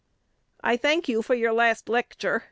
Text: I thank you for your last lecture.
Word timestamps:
I 0.63 0.77
thank 0.77 1.07
you 1.07 1.21
for 1.21 1.35
your 1.35 1.53
last 1.53 1.87
lecture. 1.87 2.39